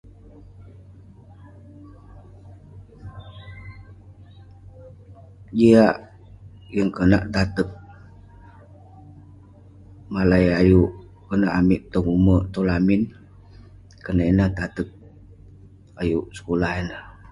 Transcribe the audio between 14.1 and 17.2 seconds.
ineh tateg ayuk sekulah ineh.